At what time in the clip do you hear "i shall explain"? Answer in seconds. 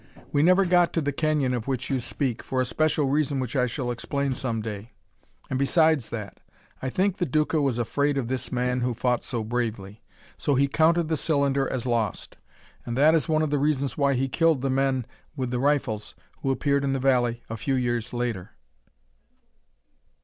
3.55-4.33